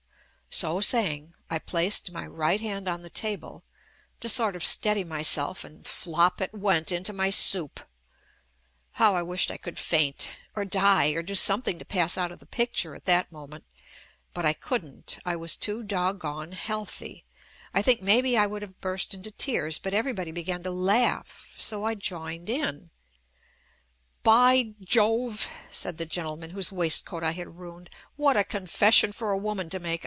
[0.53, 3.63] So saying, I placed my right hand on the table
[4.19, 7.79] to sort of steady myself and flop it went into my soup.
[8.99, 12.39] How I wished I could faint, or die, or do something to pass out of
[12.39, 13.63] the picture at that moment,
[14.33, 17.23] but I couldn't, I was too dog gone healthy—
[17.73, 21.55] I think maybe I would have burst into tears, but every body began to laugh
[21.57, 22.89] so I joined in.
[24.21, 27.89] "By Jove!" said the gentleman whose waistcoat I had ruined.
[28.17, 29.99] "What a confession for a woman to make.